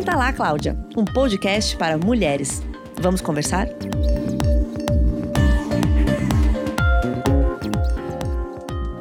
[0.00, 2.62] Senta lá, Cláudia, um podcast para mulheres.
[2.98, 3.68] Vamos conversar?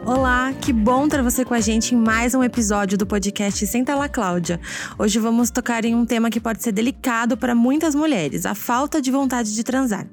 [0.05, 3.96] Olá, que bom ter você com a gente em mais um episódio do podcast Senta
[3.96, 4.60] lá, Cláudia.
[4.97, 9.02] Hoje vamos tocar em um tema que pode ser delicado para muitas mulheres: a falta
[9.02, 10.06] de vontade de transar.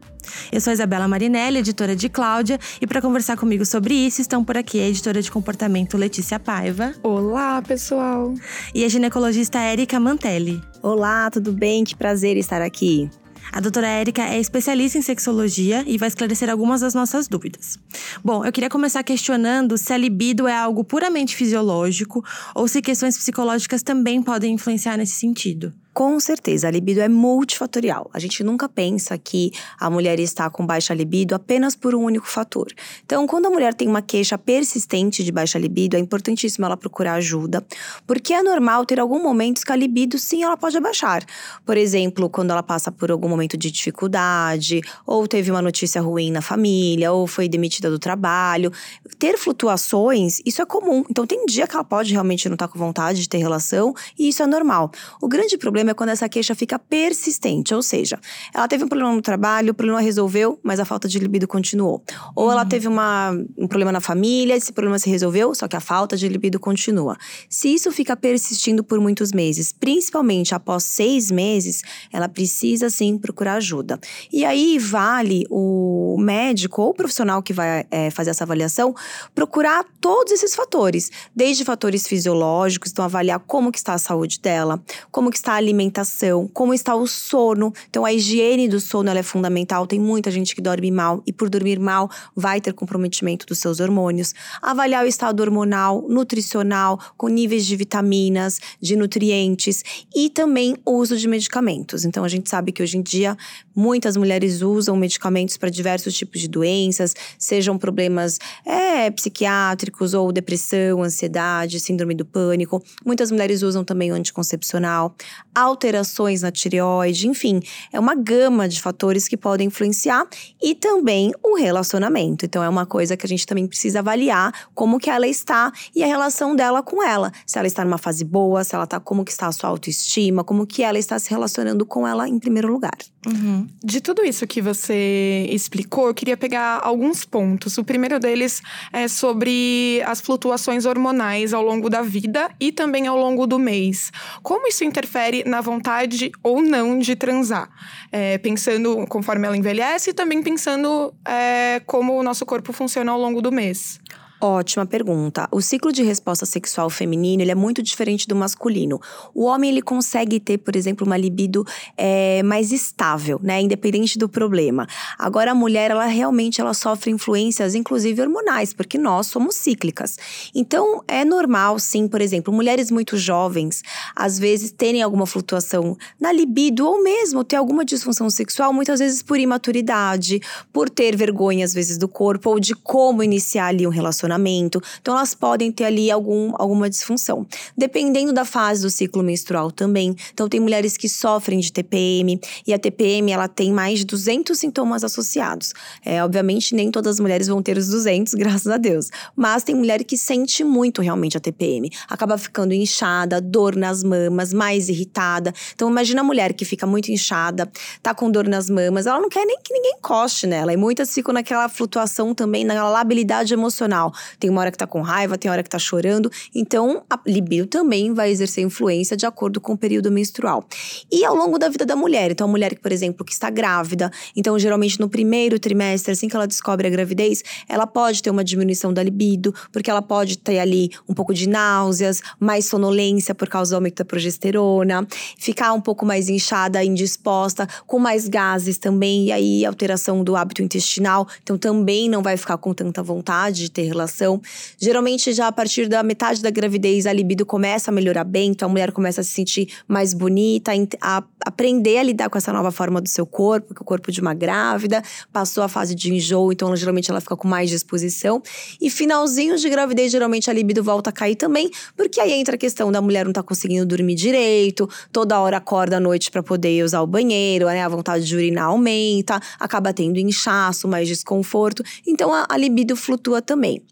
[0.52, 4.56] Eu sou Isabela Marinelli, editora de Cláudia, e para conversar comigo sobre isso estão por
[4.56, 6.92] aqui a editora de comportamento Letícia Paiva.
[7.02, 8.34] Olá, pessoal!
[8.74, 10.60] E a ginecologista Érica Mantelli.
[10.86, 11.82] Olá, tudo bem?
[11.82, 13.10] Que prazer estar aqui.
[13.52, 17.76] A doutora Érica é especialista em sexologia e vai esclarecer algumas das nossas dúvidas.
[18.22, 23.18] Bom, eu queria começar questionando se a libido é algo puramente fisiológico ou se questões
[23.18, 25.74] psicológicas também podem influenciar nesse sentido.
[25.96, 28.10] Com certeza, a libido é multifatorial.
[28.12, 29.50] A gente nunca pensa que
[29.80, 32.66] a mulher está com baixa libido apenas por um único fator.
[33.02, 37.14] Então, quando a mulher tem uma queixa persistente de baixa libido, é importantíssimo ela procurar
[37.14, 37.66] ajuda,
[38.06, 41.24] porque é normal ter algum momento que a libido sim ela pode abaixar.
[41.64, 46.30] Por exemplo, quando ela passa por algum momento de dificuldade, ou teve uma notícia ruim
[46.30, 48.70] na família, ou foi demitida do trabalho.
[49.18, 51.02] Ter flutuações, isso é comum.
[51.08, 54.28] Então, tem dia que ela pode realmente não estar com vontade de ter relação, e
[54.28, 54.90] isso é normal.
[55.22, 58.18] O grande problema problema é quando essa queixa fica persistente, ou seja,
[58.52, 62.02] ela teve um problema no trabalho, o problema resolveu, mas a falta de libido continuou.
[62.34, 62.52] Ou uhum.
[62.52, 66.16] ela teve uma, um problema na família, esse problema se resolveu, só que a falta
[66.16, 67.16] de libido continua.
[67.48, 73.54] Se isso fica persistindo por muitos meses, principalmente após seis meses, ela precisa sim procurar
[73.54, 73.98] ajuda.
[74.32, 78.94] E aí vale o médico ou o profissional que vai é, fazer essa avaliação
[79.34, 84.82] procurar todos esses fatores, desde fatores fisiológicos, então avaliar como que está a saúde dela,
[85.10, 87.72] como que está a alimentação alimentação, como está o sono.
[87.88, 89.86] Então, a higiene do sono é fundamental.
[89.86, 93.78] Tem muita gente que dorme mal e, por dormir mal, vai ter comprometimento dos seus
[93.78, 94.34] hormônios.
[94.62, 99.82] Avaliar o estado hormonal, nutricional, com níveis de vitaminas, de nutrientes
[100.14, 102.04] e também o uso de medicamentos.
[102.04, 103.36] Então, a gente sabe que hoje em dia
[103.76, 111.02] muitas mulheres usam medicamentos para diversos tipos de doenças, sejam problemas é, psiquiátricos ou depressão,
[111.02, 112.82] ansiedade, síndrome do pânico.
[113.04, 115.14] Muitas mulheres usam também o anticoncepcional
[115.54, 117.60] alterações na tireoide, enfim,
[117.92, 120.26] é uma gama de fatores que podem influenciar
[120.62, 122.44] e também o relacionamento.
[122.44, 126.02] Então é uma coisa que a gente também precisa avaliar como que ela está e
[126.02, 127.32] a relação dela com ela.
[127.46, 130.44] Se ela está numa fase boa, se ela está como que está a sua autoestima,
[130.44, 132.96] como que ela está se relacionando com ela em primeiro lugar.
[133.26, 133.65] Uhum.
[133.82, 137.78] De tudo isso que você explicou, eu queria pegar alguns pontos.
[137.78, 138.62] O primeiro deles
[138.92, 144.10] é sobre as flutuações hormonais ao longo da vida e também ao longo do mês.
[144.42, 147.68] Como isso interfere na vontade ou não de transar.
[148.10, 153.18] É, pensando conforme ela envelhece e também pensando é, como o nosso corpo funciona ao
[153.18, 154.00] longo do mês.
[154.48, 155.48] Ótima pergunta.
[155.50, 159.00] O ciclo de resposta sexual feminino ele é muito diferente do masculino.
[159.34, 164.28] O homem ele consegue ter, por exemplo, uma libido é, mais estável, né, independente do
[164.28, 164.86] problema.
[165.18, 170.16] Agora a mulher ela realmente ela sofre influências, inclusive hormonais, porque nós somos cíclicas.
[170.54, 173.82] Então é normal, sim, por exemplo, mulheres muito jovens
[174.14, 179.22] às vezes terem alguma flutuação na libido ou mesmo ter alguma disfunção sexual, muitas vezes
[179.22, 180.40] por imaturidade,
[180.72, 184.82] por ter vergonha às vezes do corpo ou de como iniciar ali um relacionamento relacionamento.
[185.00, 187.46] Então, elas podem ter ali algum, alguma disfunção.
[187.76, 190.14] Dependendo da fase do ciclo menstrual também.
[190.32, 194.58] Então, tem mulheres que sofrem de TPM e a TPM ela tem mais de 200
[194.58, 195.72] sintomas associados.
[196.04, 199.10] É, obviamente, nem todas as mulheres vão ter os 200, graças a Deus.
[199.34, 201.90] Mas tem mulher que sente muito realmente a TPM.
[202.08, 205.52] Acaba ficando inchada, dor nas mamas, mais irritada.
[205.74, 207.70] Então, imagina a mulher que fica muito inchada,
[208.02, 210.72] tá com dor nas mamas, ela não quer nem que ninguém encoste nela.
[210.72, 214.12] E muitas ficam naquela flutuação também, naquela labilidade emocional.
[214.38, 216.30] Tem uma hora que tá com raiva, tem hora que tá chorando.
[216.54, 220.64] Então, a libido também vai exercer influência de acordo com o período menstrual.
[221.10, 222.30] E ao longo da vida da mulher.
[222.30, 226.36] Então, a mulher por exemplo, que está grávida, então, geralmente no primeiro trimestre, assim que
[226.36, 230.58] ela descobre a gravidez, ela pode ter uma diminuição da libido, porque ela pode ter
[230.58, 235.06] ali um pouco de náuseas, mais sonolência por causa do aumento da progesterona,
[235.36, 240.62] ficar um pouco mais inchada, indisposta, com mais gases também, e aí alteração do hábito
[240.62, 241.26] intestinal.
[241.42, 244.40] Então, também não vai ficar com tanta vontade de ter relação relação.
[244.78, 248.68] Geralmente, já a partir da metade da gravidez, a libido começa a melhorar bem, então
[248.68, 252.70] a mulher começa a se sentir mais bonita, a aprender a lidar com essa nova
[252.70, 256.12] forma do seu corpo, que é o corpo de uma grávida, passou a fase de
[256.12, 258.42] enjoo, então geralmente ela fica com mais disposição.
[258.80, 262.58] E finalzinho de gravidez, geralmente a libido volta a cair também, porque aí entra a
[262.58, 266.84] questão da mulher não tá conseguindo dormir direito, toda hora acorda à noite para poder
[266.84, 267.82] usar o banheiro, né?
[267.82, 271.82] A vontade de urinar aumenta, acaba tendo inchaço, mais desconforto.
[272.06, 273.82] Então a, a libido flutua também.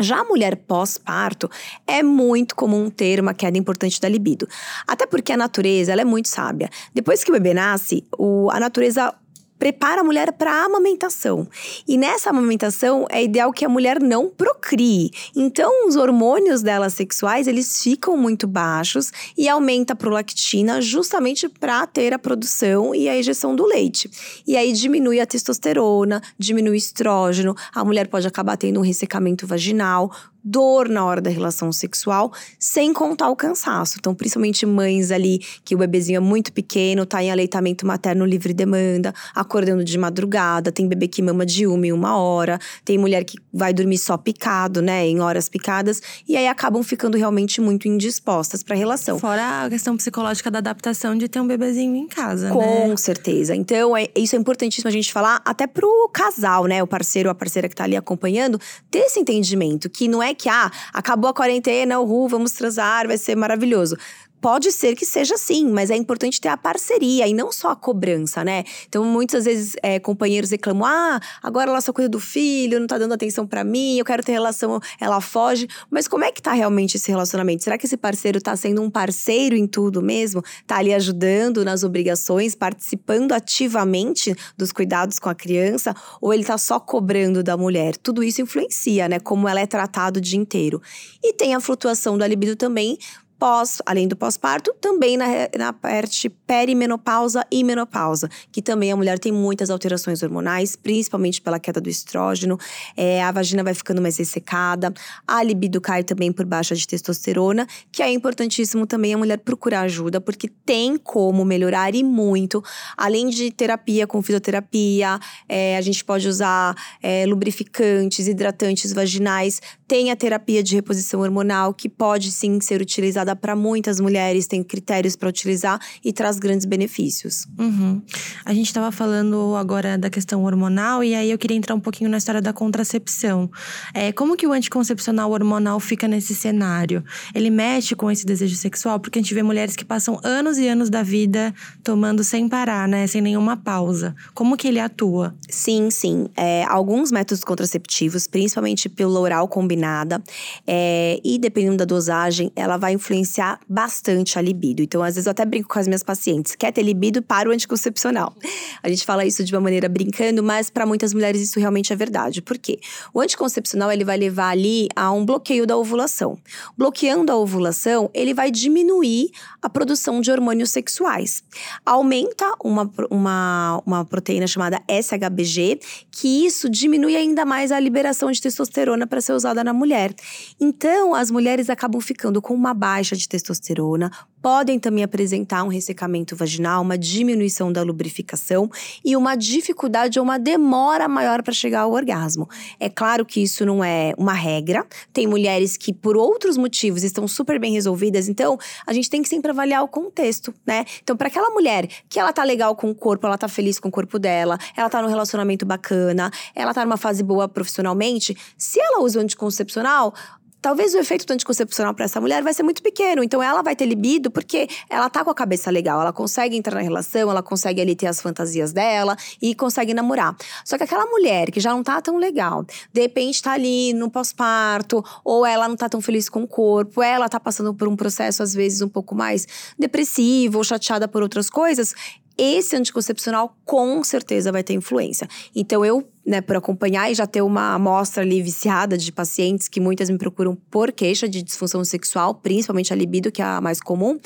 [0.00, 1.50] Já a mulher pós-parto
[1.86, 4.48] é muito comum ter uma queda importante da libido.
[4.86, 6.70] Até porque a natureza ela é muito sábia.
[6.94, 9.12] Depois que o bebê nasce, o, a natureza
[9.58, 11.48] prepara a mulher para a amamentação.
[11.86, 15.10] E nessa amamentação é ideal que a mulher não procrie.
[15.34, 21.86] Então, os hormônios dela sexuais, eles ficam muito baixos e aumenta a prolactina justamente para
[21.86, 24.10] ter a produção e a ejeção do leite.
[24.46, 29.46] E aí diminui a testosterona, diminui o estrógeno, a mulher pode acabar tendo um ressecamento
[29.46, 30.12] vaginal,
[30.42, 33.96] dor na hora da relação sexual, sem contar o cansaço.
[33.98, 38.54] Então, principalmente mães ali que o bebezinho é muito pequeno, tá em aleitamento materno livre
[38.54, 43.24] demanda, acordando de madrugada, tem bebê que mama de uma em uma hora, tem mulher
[43.24, 47.88] que vai dormir só picado, né, em horas picadas, e aí acabam ficando realmente muito
[47.88, 49.18] indispostas para a relação.
[49.18, 52.96] Fora a questão psicológica da adaptação de ter um bebezinho em casa, Com né?
[52.96, 53.54] certeza.
[53.54, 57.32] Então, é, isso é importantíssimo a gente falar até pro casal, né, o parceiro ou
[57.32, 58.60] a parceira que tá ali acompanhando,
[58.90, 63.18] ter esse entendimento que não é que, ah, acabou a quarentena, uhul, vamos transar, vai
[63.18, 63.96] ser maravilhoso.
[64.40, 67.76] Pode ser que seja assim, mas é importante ter a parceria e não só a
[67.76, 68.62] cobrança, né?
[68.88, 72.98] Então, muitas vezes, é, companheiros reclamam: ah, agora ela só cuida do filho, não tá
[72.98, 75.66] dando atenção para mim, eu quero ter relação, ela foge.
[75.90, 77.64] Mas como é que tá realmente esse relacionamento?
[77.64, 80.42] Será que esse parceiro tá sendo um parceiro em tudo mesmo?
[80.66, 85.94] Tá ali ajudando nas obrigações, participando ativamente dos cuidados com a criança?
[86.20, 87.96] Ou ele tá só cobrando da mulher?
[87.96, 89.18] Tudo isso influencia, né?
[89.18, 90.80] Como ela é tratada o dia inteiro.
[91.22, 92.98] E tem a flutuação da libido também
[93.38, 95.26] pós, além do pós-parto, também na,
[95.56, 101.60] na parte perimenopausa e menopausa, que também a mulher tem muitas alterações hormonais, principalmente pela
[101.60, 102.58] queda do estrógeno,
[102.96, 104.92] é, a vagina vai ficando mais ressecada,
[105.26, 109.82] a libido cai também por baixa de testosterona, que é importantíssimo também a mulher procurar
[109.82, 112.62] ajuda, porque tem como melhorar e muito,
[112.96, 115.18] além de terapia com fisioterapia,
[115.48, 121.72] é, a gente pode usar é, lubrificantes, hidratantes vaginais, tem a terapia de reposição hormonal,
[121.72, 126.66] que pode sim ser utilizada para muitas mulheres, tem critérios para utilizar e traz grandes
[126.66, 127.46] benefícios.
[127.58, 128.02] Uhum.
[128.44, 132.10] A gente estava falando agora da questão hormonal e aí eu queria entrar um pouquinho
[132.10, 133.50] na história da contracepção.
[133.94, 137.04] É, como que o anticoncepcional hormonal fica nesse cenário?
[137.34, 139.00] Ele mexe com esse desejo sexual?
[139.00, 142.88] Porque a gente vê mulheres que passam anos e anos da vida tomando sem parar,
[142.88, 143.06] né?
[143.06, 144.14] Sem nenhuma pausa.
[144.34, 145.34] Como que ele atua?
[145.48, 146.28] Sim, sim.
[146.36, 150.22] É, alguns métodos contraceptivos, principalmente pílula oral combinada,
[150.66, 154.82] é, e dependendo da dosagem, ela vai influenciar influenciar bastante a libido.
[154.82, 157.52] Então, às vezes, eu até brinco com as minhas pacientes: quer ter libido para o
[157.52, 158.34] anticoncepcional.
[158.82, 161.96] A gente fala isso de uma maneira brincando, mas para muitas mulheres isso realmente é
[161.96, 162.40] verdade.
[162.40, 162.78] Por quê?
[163.12, 166.38] O anticoncepcional ele vai levar ali a um bloqueio da ovulação.
[166.76, 169.30] Bloqueando a ovulação, ele vai diminuir
[169.60, 171.42] a produção de hormônios sexuais.
[171.84, 175.80] Aumenta uma, uma, uma proteína chamada SHBG,
[176.10, 180.14] que isso diminui ainda mais a liberação de testosterona para ser usada na mulher.
[180.60, 184.10] Então, as mulheres acabam ficando com uma baixa baixa de testosterona,
[184.42, 188.70] podem também apresentar um ressecamento vaginal, uma diminuição da lubrificação
[189.04, 192.48] e uma dificuldade ou uma demora maior para chegar ao orgasmo.
[192.78, 194.86] É claro que isso não é uma regra.
[195.12, 198.28] Tem mulheres que, por outros motivos, estão super bem resolvidas.
[198.28, 200.84] Então, a gente tem que sempre avaliar o contexto, né?
[201.02, 203.88] Então, para aquela mulher que ela tá legal com o corpo, ela tá feliz com
[203.88, 208.80] o corpo dela, ela tá num relacionamento bacana, ela tá numa fase boa profissionalmente, se
[208.80, 210.14] ela usa o anticoncepcional,
[210.60, 213.22] talvez o efeito do anticoncepcional para essa mulher vai ser muito pequeno.
[213.22, 216.74] Então ela vai ter libido porque ela tá com a cabeça legal, ela consegue entrar
[216.76, 220.36] na relação, ela consegue ali ter as fantasias dela e consegue namorar.
[220.64, 224.10] Só que aquela mulher que já não tá tão legal, de repente tá ali no
[224.10, 227.96] pós-parto, ou ela não tá tão feliz com o corpo, ela tá passando por um
[227.96, 229.46] processo às vezes um pouco mais
[229.78, 231.94] depressivo ou chateada por outras coisas,
[232.38, 235.28] esse anticoncepcional com certeza vai ter influência.
[235.54, 239.80] Então eu né, por acompanhar e já ter uma amostra ali viciada de pacientes que
[239.80, 243.80] muitas me procuram por queixa de disfunção sexual, principalmente a libido, que é a mais
[243.80, 244.20] comum.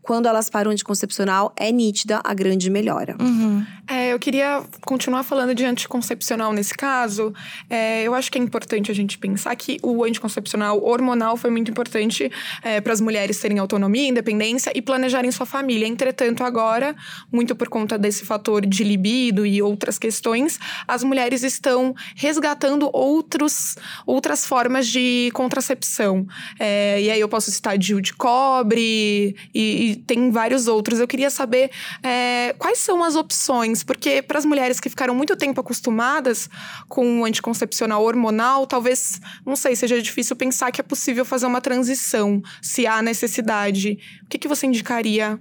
[0.00, 3.16] Quando elas param de concepcional, é nítida a grande melhora.
[3.20, 3.66] Uhum.
[3.88, 7.34] É, eu queria continuar falando de anticoncepcional nesse caso.
[7.68, 11.72] É, eu acho que é importante a gente pensar que o anticoncepcional hormonal foi muito
[11.72, 12.30] importante
[12.62, 15.88] é, para as mulheres terem autonomia, independência e planejarem sua família.
[15.88, 16.94] Entretanto, agora,
[17.32, 23.76] muito por conta desse fator de libido e outras questões, as mulheres estão resgatando outros,
[24.06, 26.26] outras formas de contracepção.
[26.58, 31.00] É, e aí eu posso citar DIU de cobre e, e, tem vários outros.
[31.00, 31.70] Eu queria saber
[32.02, 36.48] é, quais são as opções, porque para as mulheres que ficaram muito tempo acostumadas
[36.88, 41.60] com o anticoncepcional hormonal, talvez, não sei, seja difícil pensar que é possível fazer uma
[41.60, 43.98] transição, se há necessidade.
[44.24, 45.40] O que, que você indicaria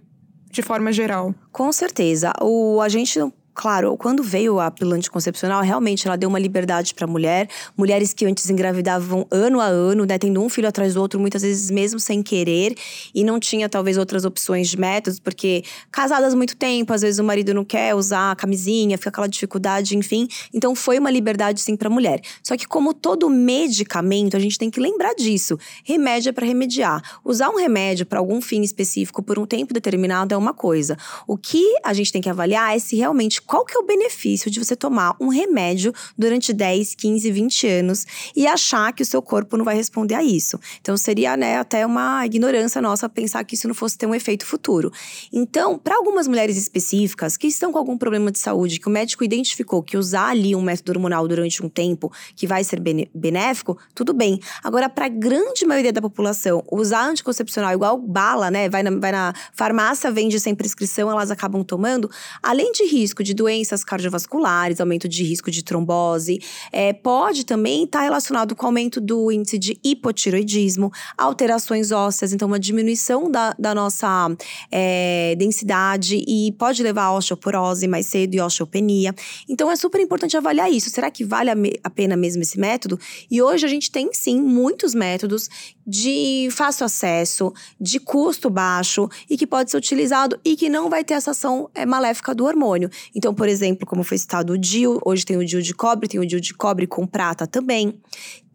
[0.52, 1.34] de forma geral?
[1.52, 2.34] Com certeza.
[2.42, 3.20] O, a gente
[3.58, 7.50] claro, quando veio a pílula anticoncepcional, realmente ela deu uma liberdade para a mulher.
[7.76, 11.42] Mulheres que antes engravidavam ano a ano, né, tendo um filho atrás do outro, muitas
[11.42, 12.76] vezes mesmo sem querer,
[13.16, 17.24] e não tinha talvez outras opções de métodos, porque casadas muito tempo, às vezes o
[17.24, 20.28] marido não quer usar a camisinha, fica aquela dificuldade, enfim.
[20.54, 22.22] Então foi uma liberdade sim para a mulher.
[22.44, 25.58] Só que como todo medicamento, a gente tem que lembrar disso.
[25.84, 27.02] Remédio é para remediar.
[27.26, 30.96] Usar um remédio para algum fim específico por um tempo determinado é uma coisa.
[31.26, 34.52] O que a gente tem que avaliar é se realmente qual que é o benefício
[34.52, 39.22] de você tomar um remédio durante 10, 15, 20 anos e achar que o seu
[39.22, 40.60] corpo não vai responder a isso.
[40.82, 44.46] Então seria, né, até uma ignorância nossa pensar que isso não fosse ter um efeito
[44.46, 44.92] futuro.
[45.32, 49.24] Então, para algumas mulheres específicas que estão com algum problema de saúde, que o médico
[49.24, 52.82] identificou que usar ali um método hormonal durante um tempo que vai ser
[53.16, 54.40] benéfico, tudo bem.
[54.62, 59.12] Agora, para a grande maioria da população, usar anticoncepcional igual bala, né, vai na, vai
[59.12, 62.10] na farmácia, vende sem prescrição, elas acabam tomando,
[62.44, 66.40] além de risco de doenças cardiovasculares, aumento de risco de trombose,
[66.72, 72.48] é, pode também estar tá relacionado com aumento do índice de hipotiroidismo, alterações ósseas, então
[72.48, 74.30] uma diminuição da, da nossa
[74.72, 79.14] é, densidade e pode levar a osteoporose mais cedo e osteopenia.
[79.48, 80.90] Então é super importante avaliar isso.
[80.90, 83.00] Será que vale a, me, a pena mesmo esse método?
[83.30, 85.48] E hoje a gente tem sim muitos métodos
[85.86, 91.04] de fácil acesso, de custo baixo e que pode ser utilizado e que não vai
[91.04, 92.90] ter essa ação é, maléfica do hormônio.
[93.16, 96.20] Então, por exemplo, como foi citado o DIU, hoje tem o DIU de cobre, tem
[96.20, 98.00] o DIU de cobre com prata também.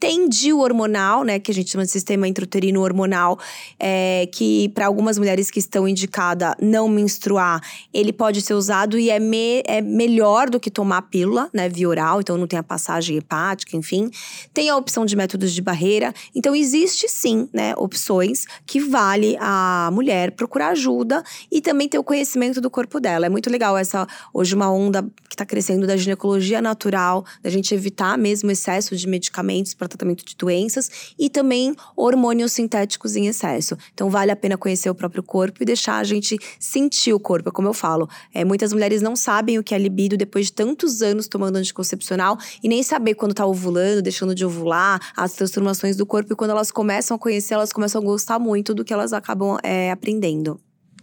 [0.02, 3.38] Tem DIU hormonal, né, que a gente chama de sistema intrauterino hormonal,
[3.78, 7.60] é, que para algumas mulheres que estão indicadas não menstruar,
[7.94, 11.88] ele pode ser usado e é, me, é melhor do que tomar pílula, né, via
[11.88, 14.10] oral, então não tem a passagem hepática, enfim.
[14.52, 16.12] Tem a opção de métodos de barreira.
[16.34, 22.02] Então existe sim, né, opções que vale a mulher procurar ajuda e também ter o
[22.02, 23.26] conhecimento do corpo dela.
[23.26, 24.04] É muito legal essa
[24.34, 29.06] hoje uma onda que está crescendo da ginecologia natural, da gente evitar mesmo excesso de
[29.06, 33.76] medicamentos para tratamento de doenças e também hormônios sintéticos em excesso.
[33.94, 37.48] Então vale a pena conhecer o próprio corpo e deixar a gente sentir o corpo,
[37.48, 38.08] é como eu falo.
[38.34, 42.38] É, muitas mulheres não sabem o que é libido depois de tantos anos tomando anticoncepcional
[42.62, 46.32] e nem saber quando tá ovulando, deixando de ovular, as transformações do corpo.
[46.32, 49.58] E quando elas começam a conhecer, elas começam a gostar muito do que elas acabam
[49.62, 50.60] é, aprendendo.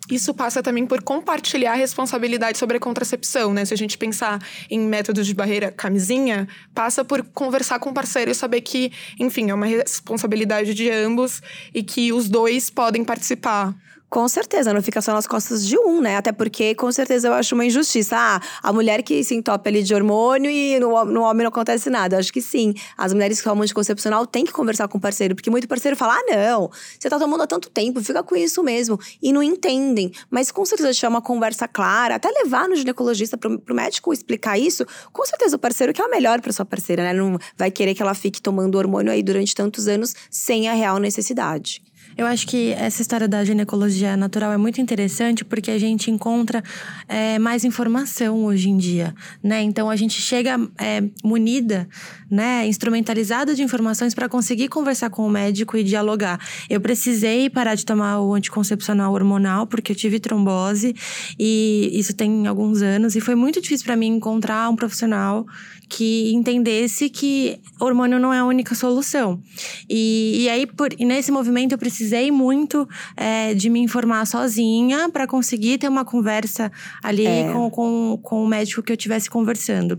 [0.09, 3.63] Isso passa também por compartilhar a responsabilidade sobre a contracepção, né?
[3.65, 4.39] Se a gente pensar
[4.69, 9.49] em métodos de barreira camisinha, passa por conversar com o parceiro e saber que, enfim,
[9.49, 11.41] é uma responsabilidade de ambos
[11.73, 13.75] e que os dois podem participar.
[14.09, 16.17] Com certeza, não fica só nas costas de um, né?
[16.17, 18.15] Até porque, com certeza, eu acho uma injustiça.
[18.17, 21.91] Ah, a mulher que se entope ali de hormônio e no, no homem não acontece
[21.91, 22.15] nada.
[22.15, 22.73] Eu acho que sim.
[22.97, 26.15] As mulheres que tomam anticoncepcional têm que conversar com o parceiro, porque muito parceiro fala:
[26.15, 28.99] ah, não, você tá tomando há tanto tempo, fica com isso mesmo.
[29.21, 30.11] E não entendem.
[30.31, 34.57] Mas com certeza, tiver uma conversa clara, até levar no ginecologista pro, pro médico explicar
[34.57, 37.13] isso, com certeza o parceiro que é o melhor pra sua parceira, né?
[37.13, 40.97] Não vai querer que ela fique tomando hormônio aí durante tantos anos sem a real
[40.97, 41.83] necessidade.
[42.19, 46.61] Eu acho que essa história da ginecologia natural é muito interessante porque a gente encontra
[47.07, 49.61] é, mais informação hoje em dia, né?
[49.61, 51.87] Então a gente chega é, munida,
[52.29, 56.39] né, instrumentalizada de informações para conseguir conversar com o médico e dialogar.
[56.69, 60.95] Eu precisei parar de tomar o anticoncepcional hormonal porque eu tive trombose
[61.37, 65.45] e isso tem alguns anos e foi muito difícil para mim encontrar um profissional
[65.89, 69.41] que entendesse que hormônio não é a única solução.
[69.89, 75.09] E, e aí, por, e nesse movimento, eu precisei muito é, de me informar sozinha
[75.09, 76.71] para conseguir ter uma conversa
[77.01, 77.51] ali é.
[77.51, 79.97] com, com, com o médico que eu estivesse conversando.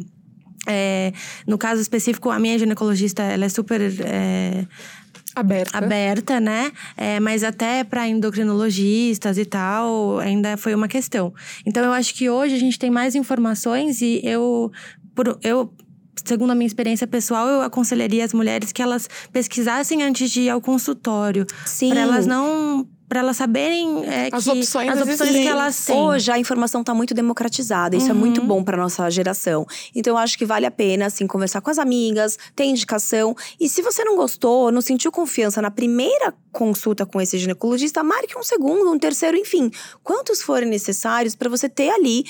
[0.66, 1.12] É,
[1.46, 3.80] no caso específico, a minha ginecologista, ela é super…
[4.04, 4.66] É,
[5.34, 5.78] aberta.
[5.78, 6.72] Aberta, né?
[6.96, 11.32] É, mas até para endocrinologistas e tal, ainda foi uma questão.
[11.64, 14.72] Então eu acho que hoje a gente tem mais informações e eu
[15.14, 15.72] por, eu
[16.24, 20.50] segundo a minha experiência pessoal, eu aconselharia as mulheres que elas pesquisassem antes de ir
[20.50, 21.46] ao consultório.
[21.64, 21.90] Sim.
[21.90, 25.96] Para elas não para elas saberem é, as que, opções, as opções que elas têm.
[25.96, 28.12] Hoje a informação está muito democratizada, isso uhum.
[28.12, 29.66] é muito bom para nossa geração.
[29.92, 33.68] Então eu acho que vale a pena assim conversar com as amigas, ter indicação e
[33.68, 38.44] se você não gostou, não sentiu confiança na primeira consulta com esse ginecologista, marque um
[38.44, 39.72] segundo, um terceiro, enfim,
[40.04, 42.24] quantos forem necessários para você ter ali.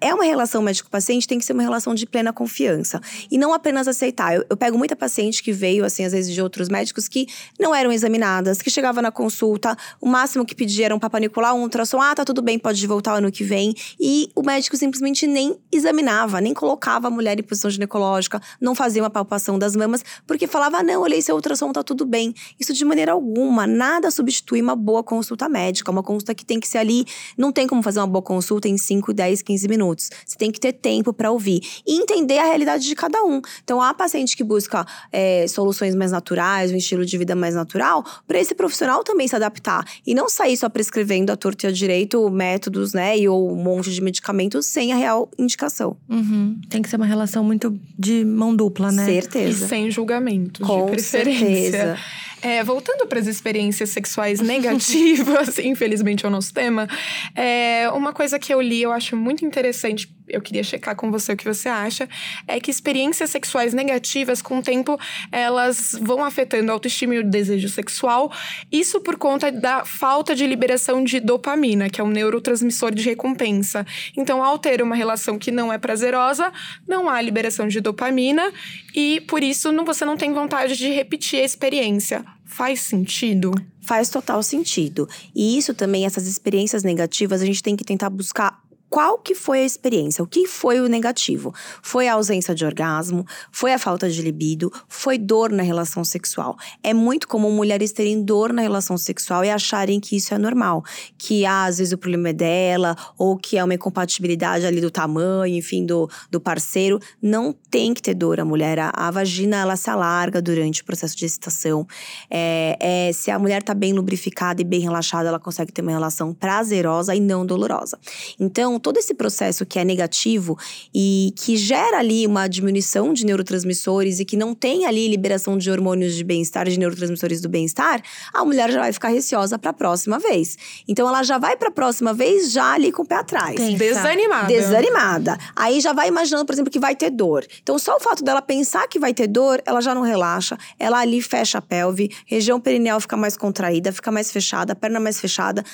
[0.00, 3.86] É uma relação médico-paciente, tem que ser uma relação de plena confiança e não apenas
[3.86, 4.34] aceitar.
[4.34, 7.26] Eu, eu pego muita paciente que veio assim às vezes de outros médicos que
[7.60, 11.56] não eram examinadas, que chegava na consulta, uma máximo que pedia era um Papa Nicolau,
[11.56, 13.74] um ultrassom, ah, tá tudo bem, pode voltar ano que vem.
[13.98, 19.02] E o médico simplesmente nem examinava, nem colocava a mulher em posição ginecológica, não fazia
[19.02, 22.32] uma palpação das mamas, porque falava, ah, não, olhei seu ultrassom, tá tudo bem.
[22.58, 26.68] Isso de maneira alguma, nada substitui uma boa consulta médica, uma consulta que tem que
[26.68, 27.04] ser ali,
[27.36, 30.08] não tem como fazer uma boa consulta em 5, 10, 15 minutos.
[30.24, 33.42] Você tem que ter tempo para ouvir e entender a realidade de cada um.
[33.64, 38.04] Então, há paciente que busca é, soluções mais naturais, um estilo de vida mais natural,
[38.24, 41.72] para esse profissional também se adaptar e não sair só prescrevendo a torta e a
[41.72, 45.96] direito métodos, né, e ou um monte de medicamentos sem a real indicação.
[46.08, 46.60] Uhum.
[46.68, 49.04] Tem que ser uma relação muito de mão dupla, né?
[49.04, 49.64] Certeza.
[49.64, 51.70] E sem julgamentos, Com de preferência.
[51.70, 51.98] certeza.
[52.42, 56.88] É, voltando para as experiências sexuais negativas, infelizmente é o nosso tema,
[57.36, 61.32] é, uma coisa que eu li, eu acho muito interessante, eu queria checar com você
[61.32, 62.08] o que você acha,
[62.48, 64.98] é que experiências sexuais negativas, com o tempo,
[65.30, 68.32] elas vão afetando a autoestima e o desejo sexual,
[68.70, 73.86] isso por conta da falta de liberação de dopamina, que é um neurotransmissor de recompensa.
[74.16, 76.50] Então, ao ter uma relação que não é prazerosa,
[76.88, 78.50] não há liberação de dopamina
[78.94, 82.24] e, por isso, não, você não tem vontade de repetir a experiência.
[82.44, 83.52] Faz sentido?
[83.80, 85.08] Faz total sentido.
[85.34, 88.61] E isso também, essas experiências negativas, a gente tem que tentar buscar
[88.92, 90.22] qual que foi a experiência?
[90.22, 91.54] O que foi o negativo?
[91.80, 93.24] Foi a ausência de orgasmo?
[93.50, 94.70] Foi a falta de libido?
[94.86, 96.58] Foi dor na relação sexual?
[96.82, 100.84] É muito comum mulheres terem dor na relação sexual e acharem que isso é normal,
[101.16, 104.90] que ah, às vezes o problema é dela ou que é uma incompatibilidade ali do
[104.90, 107.00] tamanho, enfim, do, do parceiro.
[107.22, 108.78] Não tem que ter dor a mulher.
[108.78, 111.86] A, a vagina ela se alarga durante o processo de excitação.
[112.30, 115.92] É, é, se a mulher tá bem lubrificada e bem relaxada, ela consegue ter uma
[115.92, 117.98] relação prazerosa e não dolorosa.
[118.38, 120.58] Então todo esse processo que é negativo
[120.94, 125.70] e que gera ali uma diminuição de neurotransmissores e que não tem ali liberação de
[125.70, 128.02] hormônios de bem-estar, de neurotransmissores do bem-estar,
[128.34, 130.56] a mulher já vai ficar receosa para a próxima vez.
[130.86, 133.56] Então ela já vai para a próxima vez já ali com o pé atrás.
[133.56, 133.78] Tensa.
[133.78, 134.46] Desanimada.
[134.48, 135.38] Desanimada.
[135.54, 137.46] Aí já vai imaginando, por exemplo, que vai ter dor.
[137.62, 140.58] Então, só o fato dela pensar que vai ter dor, ela já não relaxa.
[140.78, 144.98] Ela ali fecha a pelve, região perineal fica mais contraída, fica mais fechada, a perna
[144.98, 145.64] mais fechada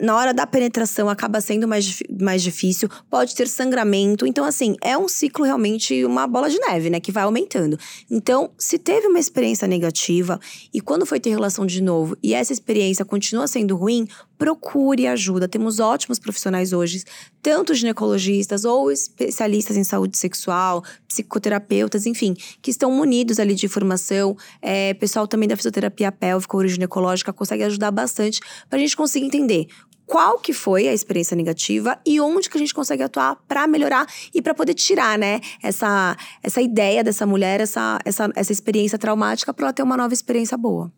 [0.00, 4.26] na hora da penetração acaba sendo mais, mais difícil, pode ter sangramento.
[4.26, 7.00] Então, assim, é um ciclo realmente, uma bola de neve, né?
[7.00, 7.78] Que vai aumentando.
[8.10, 10.40] Então, se teve uma experiência negativa
[10.72, 14.06] e quando foi ter relação de novo e essa experiência continua sendo ruim,
[14.38, 15.46] procure ajuda.
[15.46, 17.04] Temos ótimos profissionais hoje,
[17.42, 24.34] tanto ginecologistas ou especialistas em saúde sexual, psicoterapeutas, enfim, que estão munidos ali de informação.
[24.62, 29.26] É, pessoal também da fisioterapia pélvica ou ginecológica consegue ajudar bastante para a gente conseguir
[29.26, 29.66] entender
[30.10, 34.08] qual que foi a experiência negativa e onde que a gente consegue atuar para melhorar
[34.34, 39.54] e para poder tirar, né, essa, essa ideia dessa mulher, essa, essa, essa experiência traumática
[39.54, 40.90] para ela ter uma nova experiência boa.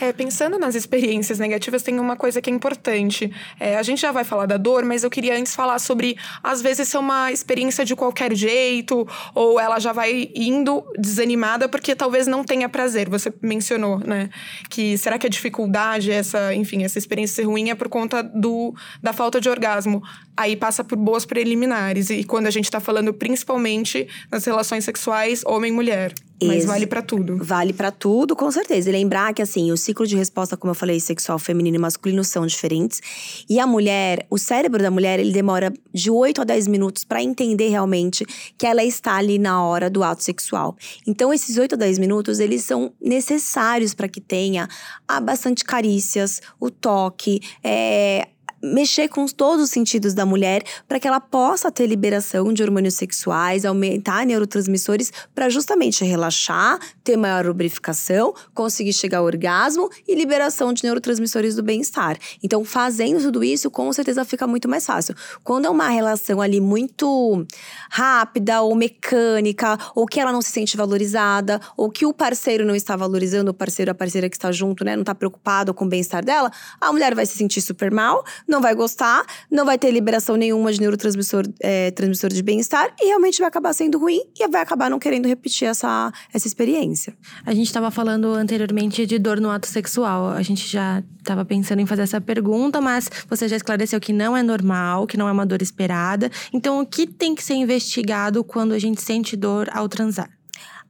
[0.00, 3.32] É, pensando nas experiências negativas, tem uma coisa que é importante.
[3.58, 6.60] É, a gente já vai falar da dor, mas eu queria antes falar sobre, às
[6.62, 12.26] vezes, ser uma experiência de qualquer jeito, ou ela já vai indo desanimada porque talvez
[12.26, 13.08] não tenha prazer.
[13.08, 14.30] Você mencionou, né?
[14.68, 18.74] Que será que a dificuldade, essa, enfim, essa experiência ser ruim é por conta do,
[19.02, 20.02] da falta de orgasmo?
[20.36, 22.10] Aí passa por boas preliminares.
[22.10, 26.12] E quando a gente tá falando principalmente nas relações sexuais homem-mulher.
[26.46, 27.38] Mas vale para tudo.
[27.42, 28.88] Vale para tudo, com certeza.
[28.88, 32.24] E lembrar que, assim, o ciclo de resposta, como eu falei, sexual feminino e masculino
[32.24, 33.00] são diferentes.
[33.48, 37.22] E a mulher, o cérebro da mulher, ele demora de 8 a 10 minutos para
[37.22, 38.24] entender realmente
[38.56, 40.76] que ela está ali na hora do ato sexual.
[41.06, 44.68] Então, esses 8 a 10 minutos, eles são necessários para que tenha
[45.06, 48.28] ah, bastante carícias, o toque, é,
[48.62, 52.94] mexer com todos os sentidos da mulher para que ela possa ter liberação de hormônios
[52.94, 60.72] sexuais, aumentar neurotransmissores para justamente relaxar, ter maior lubrificação, conseguir chegar ao orgasmo e liberação
[60.72, 62.16] de neurotransmissores do bem-estar.
[62.42, 65.14] Então, fazendo tudo isso, com certeza fica muito mais fácil.
[65.42, 67.44] Quando é uma relação ali muito
[67.90, 72.74] rápida ou mecânica, ou que ela não se sente valorizada, ou que o parceiro não
[72.74, 75.88] está valorizando o parceiro, a parceira que está junto, né, não está preocupado com o
[75.88, 79.90] bem-estar dela, a mulher vai se sentir super mal, não vai gostar, não vai ter
[79.90, 84.46] liberação nenhuma de neurotransmissor é, transmissor de bem-estar e realmente vai acabar sendo ruim e
[84.46, 87.14] vai acabar não querendo repetir essa, essa experiência.
[87.46, 90.28] A gente estava falando anteriormente de dor no ato sexual.
[90.28, 94.36] A gente já estava pensando em fazer essa pergunta, mas você já esclareceu que não
[94.36, 96.30] é normal, que não é uma dor esperada.
[96.52, 100.28] Então, o que tem que ser investigado quando a gente sente dor ao transar?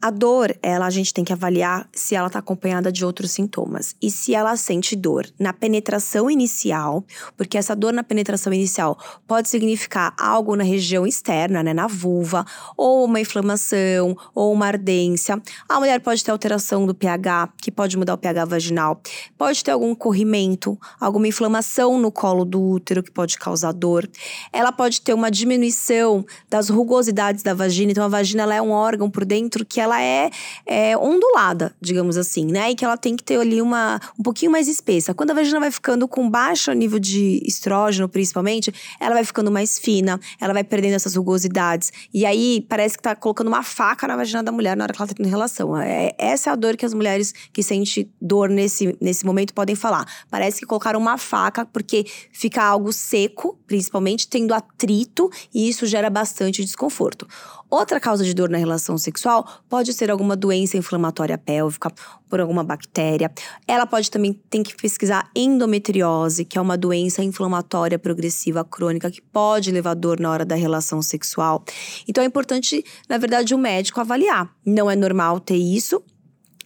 [0.05, 3.95] A dor, ela a gente tem que avaliar se ela está acompanhada de outros sintomas.
[4.03, 7.05] E se ela sente dor na penetração inicial,
[7.37, 12.45] porque essa dor na penetração inicial pode significar algo na região externa, né, na vulva,
[12.77, 15.41] ou uma inflamação, ou uma ardência.
[15.69, 19.01] A mulher pode ter alteração do pH, que pode mudar o pH vaginal.
[19.39, 24.11] Pode ter algum corrimento, alguma inflamação no colo do útero que pode causar dor.
[24.53, 27.93] Ela pode ter uma diminuição das rugosidades da vagina.
[27.93, 30.31] Então a vagina ela é um órgão por dentro que ela ela é,
[30.65, 32.71] é, ondulada, digamos assim, né?
[32.71, 35.13] E que ela tem que ter ali uma um pouquinho mais espessa.
[35.13, 39.79] Quando a vagina vai ficando com baixo nível de estrógeno, principalmente, ela vai ficando mais
[39.79, 41.93] fina, ela vai perdendo essas rugosidades.
[42.13, 45.01] E aí parece que tá colocando uma faca na vagina da mulher na hora que
[45.01, 45.77] ela tá tendo relação.
[45.77, 49.75] É, essa é a dor que as mulheres que sentem dor nesse, nesse momento podem
[49.75, 50.07] falar.
[50.31, 56.09] Parece que colocaram uma faca, porque fica algo seco, principalmente, tendo atrito, e isso gera
[56.09, 57.27] bastante desconforto.
[57.73, 61.91] Outra causa de dor na relação sexual pode ser alguma doença inflamatória pélvica
[62.29, 63.33] por alguma bactéria.
[63.67, 69.23] Ela pode também ter que pesquisar endometriose, que é uma doença inflamatória progressiva crônica que
[69.23, 71.65] pode levar dor na hora da relação sexual.
[72.07, 74.55] Então é importante, na verdade, o médico avaliar.
[74.67, 76.05] Não é normal ter isso,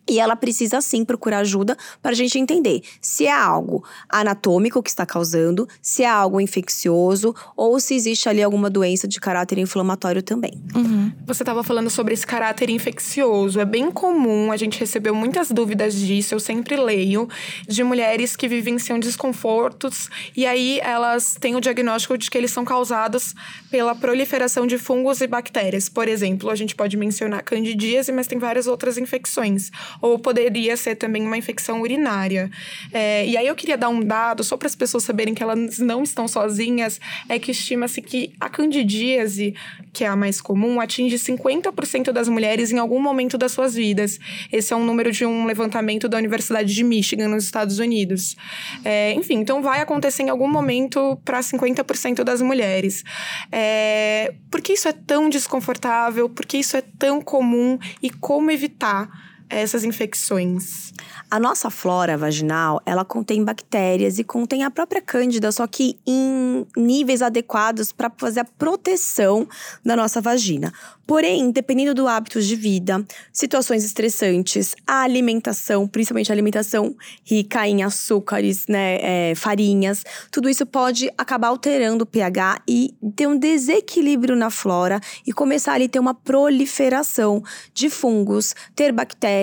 [0.09, 4.91] e ela precisa sim procurar ajuda para a gente entender se é algo anatômico que
[4.91, 10.23] está causando, se é algo infeccioso ou se existe ali alguma doença de caráter inflamatório
[10.23, 10.53] também.
[10.75, 11.13] Uhum.
[11.27, 13.61] Você estava falando sobre esse caráter infeccioso.
[13.61, 17.29] É bem comum, a gente recebeu muitas dúvidas disso, eu sempre leio,
[17.67, 22.65] de mulheres que vivenciam desconfortos e aí elas têm o diagnóstico de que eles são
[22.65, 23.35] causados
[23.71, 25.89] pela proliferação de fungos e bactérias.
[25.89, 30.97] Por exemplo, a gente pode mencionar candidíase, mas tem várias outras infecções ou poderia ser
[30.97, 32.51] também uma infecção urinária.
[32.93, 35.79] É, e aí eu queria dar um dado, só para as pessoas saberem que elas
[35.79, 39.55] não estão sozinhas, é que estima-se que a candidíase,
[39.93, 44.19] que é a mais comum, atinge 50% das mulheres em algum momento das suas vidas.
[44.53, 48.37] Esse é um número de um levantamento da Universidade de Michigan, nos Estados Unidos.
[48.85, 53.05] É, enfim, então vai acontecer em algum momento para 50% das mulheres.
[53.51, 56.29] É, por que isso é tão desconfortável?
[56.29, 57.79] Por que isso é tão comum?
[58.03, 59.26] E como evitar?
[59.49, 60.93] Essas infecções?
[61.31, 66.67] A nossa flora vaginal, ela contém bactérias e contém a própria cândida, só que em
[66.77, 69.47] níveis adequados para fazer a proteção
[69.85, 70.73] da nossa vagina.
[71.07, 77.83] Porém, dependendo do hábito de vida, situações estressantes, a alimentação, principalmente a alimentação rica em
[77.83, 78.99] açúcares, né,
[79.31, 85.01] é, farinhas, tudo isso pode acabar alterando o pH e ter um desequilíbrio na flora
[85.25, 89.36] e começar ali a ter uma proliferação de fungos, ter bactérias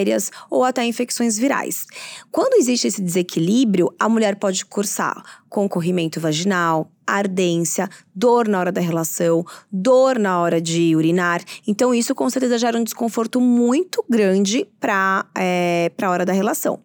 [0.50, 1.86] ou até infecções virais.
[2.32, 8.72] Quando existe esse desequilíbrio, a mulher pode cursar com corrimento vaginal, ardência, dor na hora
[8.72, 11.44] da relação, dor na hora de urinar.
[11.68, 16.80] Então, isso com certeza gera um desconforto muito grande para é, a hora da relação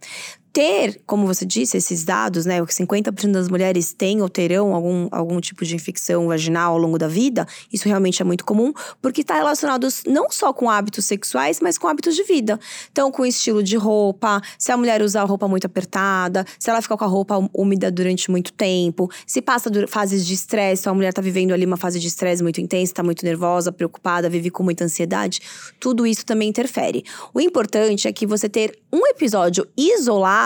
[0.52, 2.61] ter, como você disse, esses dados, né?
[2.61, 7.08] 50% das mulheres têm ou terão algum, algum tipo de infecção vaginal ao longo da
[7.08, 11.78] vida, isso realmente é muito comum, porque está relacionado não só com hábitos sexuais, mas
[11.78, 12.58] com hábitos de vida.
[12.90, 16.96] Então, com estilo de roupa, se a mulher usar roupa muito apertada, se ela ficar
[16.96, 21.11] com a roupa úmida durante muito tempo, se passa fases de estresse, então a mulher
[21.11, 24.62] está vivendo ali uma fase de estresse muito intensa, está muito nervosa, preocupada, vive com
[24.62, 25.40] muita ansiedade,
[25.78, 27.04] tudo isso também interfere.
[27.34, 30.38] O importante é que você ter um episódio isolado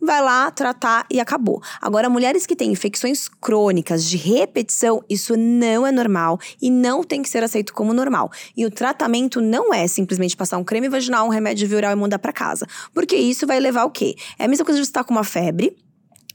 [0.00, 1.62] vai lá tratar e acabou.
[1.80, 7.22] Agora, mulheres que têm infecções crônicas de repetição, isso não é normal e não tem
[7.22, 8.30] que ser aceito como normal.
[8.56, 12.18] E o tratamento não é simplesmente passar um creme vaginal, um remédio viral e mandar
[12.18, 12.66] para casa.
[12.92, 14.16] Porque isso vai levar o quê?
[14.38, 15.76] É a mesma coisa de você estar tá com uma febre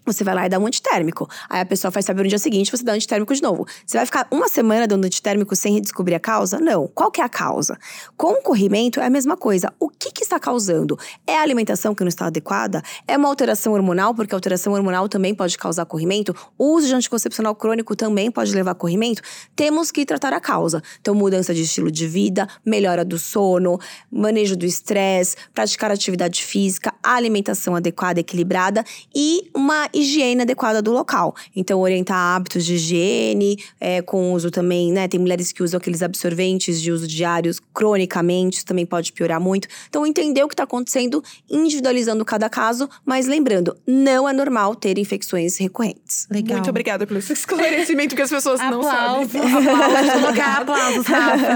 [0.05, 1.29] você vai lá e dá um antitérmico.
[1.49, 3.65] Aí a pessoa faz saber no dia seguinte, você dá um antitérmico de novo.
[3.85, 6.59] Você vai ficar uma semana dando antitérmico sem descobrir a causa?
[6.59, 6.87] Não.
[6.87, 7.77] Qual que é a causa?
[8.17, 9.73] Com o corrimento é a mesma coisa.
[9.79, 10.97] O que, que está causando?
[11.25, 12.81] É a alimentação que não está adequada?
[13.07, 16.35] É uma alteração hormonal, porque a alteração hormonal também pode causar corrimento?
[16.57, 19.21] O uso de anticoncepcional crônico também pode levar a corrimento?
[19.55, 20.81] Temos que tratar a causa.
[20.99, 23.79] Então, mudança de estilo de vida, melhora do sono,
[24.11, 31.35] manejo do estresse, praticar atividade física, alimentação adequada, equilibrada e uma higiene adequada do local.
[31.55, 35.07] Então, orientar hábitos de higiene, é, com uso também, né?
[35.07, 39.67] Tem mulheres que usam aqueles absorventes de uso diários cronicamente, isso também pode piorar muito.
[39.89, 44.97] Então, entender o que está acontecendo, individualizando cada caso, mas lembrando, não é normal ter
[44.97, 46.27] infecções recorrentes.
[46.29, 46.57] Legal.
[46.57, 49.23] Muito obrigada pelo esclarecimento que as pessoas não sabem.
[49.43, 51.53] Aplausos, colocar aplausos, Rafa.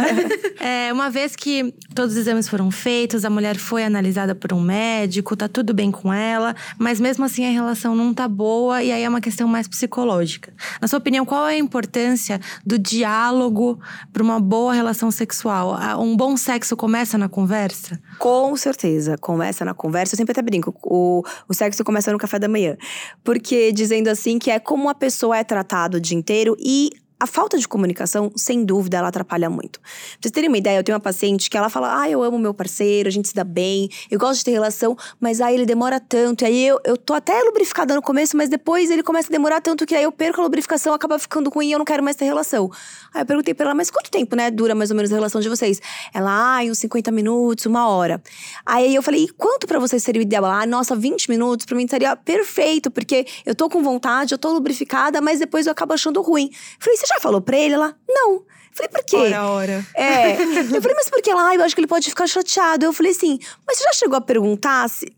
[0.60, 4.60] É, uma vez que todos os exames foram feitos, a mulher foi analisada por um
[4.60, 8.92] médico, tá tudo bem com ela, mas mesmo assim a relação não tá boa e
[8.92, 10.54] aí é uma questão mais psicológica.
[10.82, 13.80] Na sua opinião, qual é a importância do diálogo
[14.12, 15.78] para uma boa relação sexual?
[16.00, 18.00] Um bom sexo começa na conversa?
[18.20, 20.16] Com certeza, começa na conversa.
[20.16, 22.78] Eu sempre até brinco, o, o sexo começa no café da manhã.
[23.24, 27.26] Porque dizendo assim que é como a pessoa é tratada o dia inteiro e a
[27.26, 29.80] falta de comunicação, sem dúvida, ela atrapalha muito.
[29.80, 29.90] Pra
[30.22, 32.54] vocês terem uma ideia, eu tenho uma paciente que ela fala: Ah, eu amo meu
[32.54, 36.00] parceiro, a gente se dá bem, eu gosto de ter relação, mas aí ele demora
[36.00, 36.44] tanto.
[36.44, 39.62] E aí eu, eu tô até lubrificada no começo, mas depois ele começa a demorar
[39.62, 42.16] tanto que aí eu perco a lubrificação, acaba ficando ruim e eu não quero mais
[42.16, 42.70] ter relação.
[43.14, 45.42] Aí eu perguntei pra ela: Mas quanto tempo, né, dura mais ou menos a relação
[45.42, 45.82] de vocês?
[46.14, 48.22] Ela, ah, uns 50 minutos, uma hora.
[48.64, 50.46] Aí eu falei: E quanto para vocês seria o ideal?
[50.46, 54.38] Ela, ah, nossa, 20 minutos pra mim seria perfeito, porque eu tô com vontade, eu
[54.38, 56.52] tô lubrificada, mas depois eu acabo achando ruim.
[56.80, 57.74] Falei: Você já falou pra ele?
[57.74, 58.44] Ela, não.
[58.72, 59.16] Falei, por quê?
[59.16, 59.88] Ora, ora.
[59.96, 60.34] É.
[60.34, 61.50] Eu falei, mas por que ela?
[61.50, 62.86] Ah, eu acho que ele pode ficar chateado.
[62.86, 65.12] Eu falei assim, mas você já chegou a perguntar se,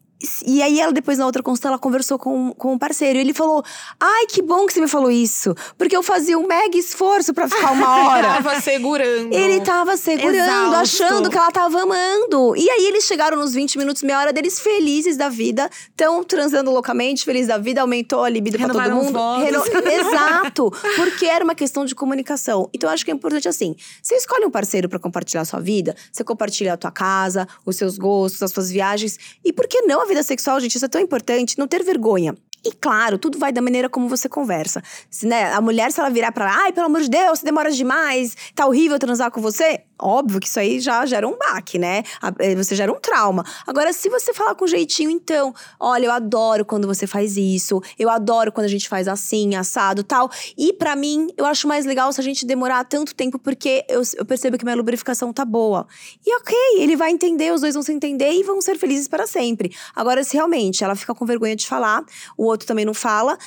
[0.45, 3.17] e aí ela, depois na outra consulta, ela conversou com, com o parceiro.
[3.17, 3.63] E ele falou:
[3.97, 5.55] Ai, que bom que você me falou isso.
[5.77, 8.27] Porque eu fazia um mega esforço para ficar uma hora.
[8.27, 9.33] ele tava segurando.
[9.33, 10.75] Ele tava segurando, Exausto.
[10.75, 12.53] achando que ela tava amando.
[12.57, 15.69] E aí eles chegaram nos 20 minutos, meia hora deles felizes da vida.
[15.95, 19.17] Tão transando loucamente, felizes da vida, aumentou a libido para todo mundo.
[19.37, 19.63] Reno...
[19.89, 20.69] Exato.
[20.97, 22.69] Porque era uma questão de comunicação.
[22.73, 25.61] Então eu acho que é importante assim: você escolhe um parceiro para compartilhar a sua
[25.61, 29.17] vida, você compartilha a tua casa, os seus gostos, as suas viagens.
[29.45, 32.35] E por que não vida sexual, gente, isso é tão importante, não ter vergonha.
[32.65, 34.83] E claro, tudo vai da maneira como você conversa.
[35.09, 37.45] Se, né, a mulher, se ela virar pra lá, ai, pelo amor de Deus, você
[37.45, 41.77] demora demais, tá horrível transar com você, óbvio que isso aí já gera um baque,
[41.77, 42.03] né?
[42.39, 43.43] Eh, você gera um trauma.
[43.65, 48.09] Agora, se você falar com jeitinho, então, olha, eu adoro quando você faz isso, eu
[48.09, 50.29] adoro quando a gente faz assim, assado tal.
[50.57, 54.01] E para mim, eu acho mais legal se a gente demorar tanto tempo, porque eu,
[54.17, 55.87] eu percebo que minha lubrificação tá boa.
[56.25, 59.27] E ok, ele vai entender, os dois vão se entender e vão ser felizes para
[59.27, 59.75] sempre.
[59.95, 62.03] Agora, se realmente ela fica com vergonha de falar,
[62.37, 63.37] o outro também não fala,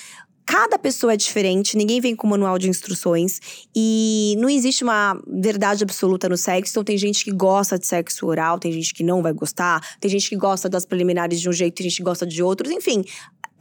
[0.45, 3.41] Cada pessoa é diferente, ninguém vem com manual de instruções
[3.75, 6.73] e não existe uma verdade absoluta no sexo.
[6.73, 10.11] Então, tem gente que gosta de sexo oral, tem gente que não vai gostar, tem
[10.11, 12.71] gente que gosta das preliminares de um jeito, tem gente que gosta de outros.
[12.71, 13.05] Enfim,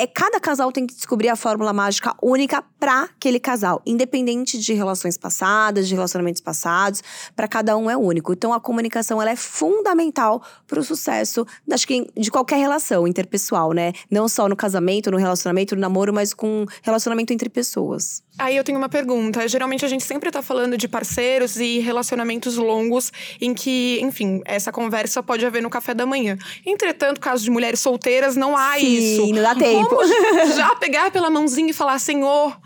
[0.01, 4.73] é cada casal tem que descobrir a fórmula mágica única para aquele casal, independente de
[4.73, 7.03] relações passadas, de relacionamentos passados,
[7.35, 8.33] para cada um é único.
[8.33, 13.73] Então a comunicação ela é fundamental para o sucesso, acho que de qualquer relação interpessoal,
[13.73, 13.93] né?
[14.09, 18.23] Não só no casamento, no relacionamento, no namoro, mas com relacionamento entre pessoas.
[18.39, 19.47] Aí eu tenho uma pergunta.
[19.47, 24.71] Geralmente a gente sempre tá falando de parceiros e relacionamentos longos em que, enfim, essa
[24.71, 26.37] conversa pode haver no café da manhã.
[26.65, 29.33] Entretanto, caso de mulheres solteiras, não há Sim, isso.
[29.33, 29.90] não dá tempo.
[29.95, 30.07] Como
[30.55, 32.57] já pegar pela mãozinha e falar, Senhor,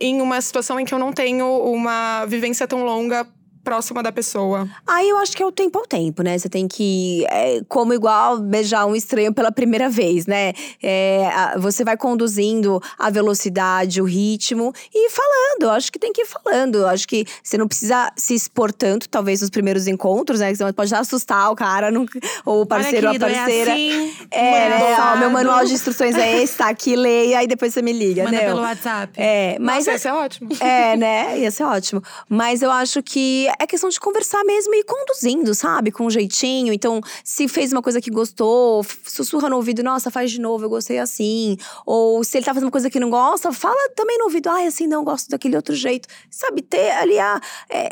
[0.00, 3.26] em uma situação em que eu não tenho uma vivência tão longa
[3.62, 4.68] próxima da pessoa.
[4.86, 6.38] Aí eu acho que é o tempo ao tempo, né?
[6.38, 10.52] Você tem que, é, como igual beijar um estranho pela primeira vez, né?
[10.82, 15.62] É, a, você vai conduzindo a velocidade, o ritmo e falando.
[15.62, 16.76] Eu acho que tem que ir falando.
[16.76, 20.54] Eu acho que você não precisa se expor tanto, talvez nos primeiros encontros, né?
[20.54, 22.06] Você pode assustar o cara, no,
[22.44, 23.70] ou o parceiro ou a parceira.
[23.70, 24.96] É, assim, é né?
[24.98, 28.24] Ó, meu manual de instruções é esse, tá aqui, leia e depois você me liga,
[28.24, 28.44] Manda né?
[28.46, 29.12] pelo WhatsApp.
[29.16, 29.86] É, mas.
[29.86, 30.50] Nossa, ia ser ótimo.
[30.60, 31.38] É, né?
[31.38, 32.02] Ia ser ótimo.
[32.28, 35.90] Mas eu acho que é questão de conversar mesmo e ir conduzindo, sabe?
[35.90, 36.72] Com um jeitinho.
[36.72, 40.70] Então, se fez uma coisa que gostou, sussurra no ouvido, nossa, faz de novo, eu
[40.70, 41.56] gostei assim.
[41.86, 44.66] Ou se ele tá fazendo uma coisa que não gosta, fala também no ouvido, ai,
[44.66, 46.08] assim, não gosto daquele outro jeito.
[46.30, 47.40] Sabe, ter ali a.
[47.68, 47.90] É,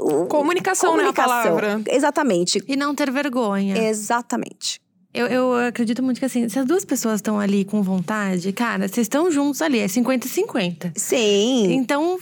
[0.00, 1.08] o, comunicação, comunicação, né?
[1.08, 1.82] A palavra.
[1.88, 2.62] Exatamente.
[2.66, 3.76] E não ter vergonha.
[3.76, 4.80] Exatamente.
[5.12, 8.86] Eu, eu acredito muito que assim, se as duas pessoas estão ali com vontade, cara,
[8.86, 10.92] vocês estão juntos ali, é 50-50.
[10.94, 11.72] Sim.
[11.72, 12.18] Então,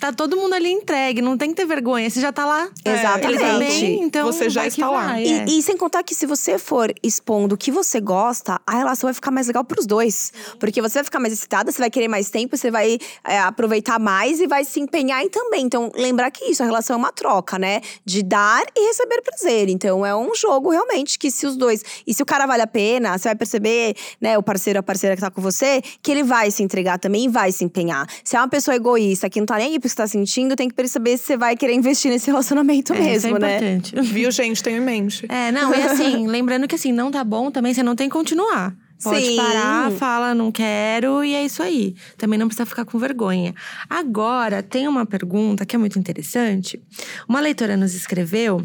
[0.00, 2.08] tá todo mundo ali entregue, não tem que ter vergonha.
[2.08, 2.68] Você já tá lá.
[2.84, 3.42] Exatamente.
[3.42, 5.20] É, também, então você já está lá.
[5.20, 5.44] E, é.
[5.46, 9.14] e, sem contar que se você for expondo o que você gosta, a relação vai
[9.14, 10.32] ficar mais legal pros dois.
[10.58, 13.98] Porque você vai ficar mais excitada, você vai querer mais tempo, você vai é, aproveitar
[13.98, 15.64] mais e vai se empenhar em também.
[15.64, 17.82] Então, lembrar que isso, a relação é uma troca, né?
[18.04, 19.68] De dar e receber prazer.
[19.68, 21.84] Então, é um jogo realmente que se os dois.
[22.06, 25.14] E se o cara vale a pena, você vai perceber, né, o parceiro, a parceira
[25.14, 28.06] que tá com você, que ele vai se entregar também e vai se empenhar.
[28.24, 30.56] Se é uma pessoa egoísta que não tá nem aí pro que você tá sentindo,
[30.56, 33.56] tem que perceber se você vai querer investir nesse relacionamento É, mesmo, isso é né?
[33.56, 34.00] importante.
[34.12, 34.62] Viu, gente?
[34.62, 35.26] Tenho em mente.
[35.28, 38.12] É, não, e assim, lembrando que assim, não tá bom também, você não tem que
[38.12, 38.74] continuar.
[39.02, 39.36] Pode Sim.
[39.36, 41.94] parar, fala, não quero, e é isso aí.
[42.18, 43.54] Também não precisa ficar com vergonha.
[43.88, 46.78] Agora, tem uma pergunta que é muito interessante.
[47.26, 48.60] Uma leitora nos escreveu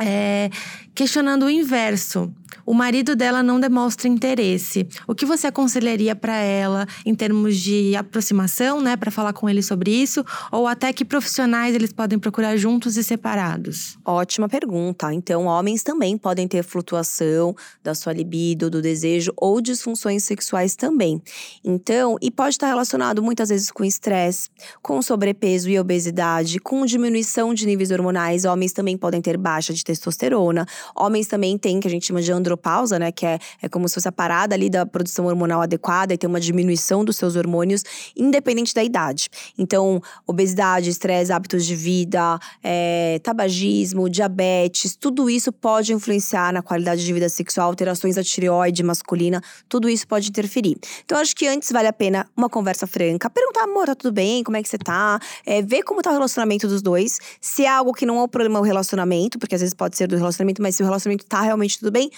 [0.00, 0.48] é,
[0.94, 2.32] questionando o inverso.
[2.66, 4.86] O marido dela não demonstra interesse.
[5.06, 9.62] O que você aconselharia para ela em termos de aproximação, né, para falar com ele
[9.62, 13.98] sobre isso, ou até que profissionais eles podem procurar juntos e separados?
[14.04, 15.12] Ótima pergunta.
[15.12, 21.20] Então, homens também podem ter flutuação da sua libido, do desejo ou disfunções sexuais também.
[21.64, 24.48] Então, e pode estar relacionado muitas vezes com estresse,
[24.82, 28.44] com sobrepeso e obesidade, com diminuição de níveis hormonais.
[28.44, 30.66] Homens também podem ter baixa de testosterona.
[30.94, 33.12] Homens também têm, que a gente chama de andropausa, né?
[33.12, 36.28] Que é, é como se fosse a parada ali da produção hormonal adequada e tem
[36.28, 37.82] uma diminuição dos seus hormônios,
[38.16, 39.28] independente da idade.
[39.58, 47.04] Então, obesidade, estresse, hábitos de vida, é, tabagismo, diabetes, tudo isso pode influenciar na qualidade
[47.04, 50.76] de vida sexual, alterações da tireoide masculina, tudo isso pode interferir.
[51.04, 54.42] Então, acho que antes vale a pena uma conversa franca, perguntar, amor, tá tudo bem?
[54.42, 55.18] Como é que você tá?
[55.44, 57.18] É, ver como tá o relacionamento dos dois.
[57.40, 59.96] Se é algo que não é o problema é o relacionamento, porque às vezes pode
[59.96, 62.10] ser do relacionamento, mas se o relacionamento tá realmente tudo bem,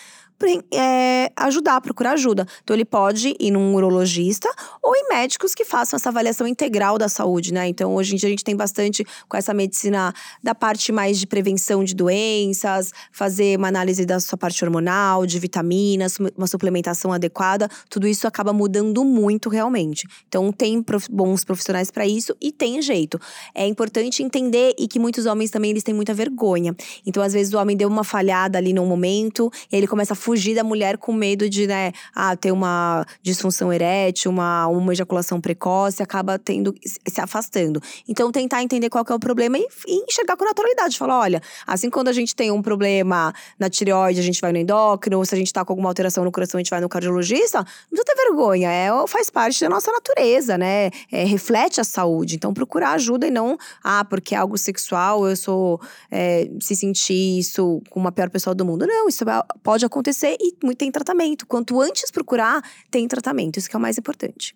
[0.72, 2.46] é, ajudar, procurar ajuda.
[2.62, 4.48] Então, ele pode ir num urologista
[4.82, 7.68] ou em médicos que façam essa avaliação integral da saúde, né?
[7.68, 11.26] Então, hoje em dia, a gente tem bastante com essa medicina da parte mais de
[11.26, 17.68] prevenção de doenças, fazer uma análise da sua parte hormonal, de vitaminas, uma suplementação adequada.
[17.88, 20.06] Tudo isso acaba mudando muito realmente.
[20.28, 23.18] Então, tem prof, bons profissionais para isso e tem jeito.
[23.54, 26.74] É importante entender e que muitos homens também eles têm muita vergonha.
[27.06, 30.16] Então, às vezes, o homem deu uma falhada ali num momento e ele começa a
[30.32, 35.38] fugir da mulher com medo de, né, ah, ter uma disfunção erétil, uma, uma ejaculação
[35.38, 37.82] precoce, acaba tendo se afastando.
[38.08, 40.96] Então, tentar entender qual é o problema e, e enxergar com naturalidade.
[40.96, 44.58] Falar, olha, assim quando a gente tem um problema na tireoide, a gente vai no
[44.58, 47.58] endócrino, se a gente tá com alguma alteração no coração, a gente vai no cardiologista,
[47.58, 50.90] não precisa ter vergonha, é, faz parte da nossa natureza, né?
[51.10, 52.36] É, reflete a saúde.
[52.36, 55.78] Então, procurar ajuda e não, ah, porque é algo sexual, eu sou,
[56.10, 58.86] é, se sentir isso com uma pior pessoa do mundo.
[58.86, 61.46] Não, isso é, pode acontecer acontecer e tem tratamento.
[61.46, 63.58] Quanto antes procurar, tem tratamento.
[63.58, 64.54] Isso que é o mais importante.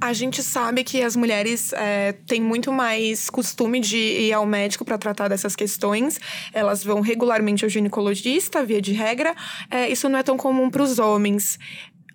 [0.00, 4.84] A gente sabe que as mulheres é, têm muito mais costume de ir ao médico
[4.84, 6.20] para tratar dessas questões.
[6.52, 9.34] Elas vão regularmente ao ginecologista, via de regra.
[9.68, 11.58] É, isso não é tão comum para os homens.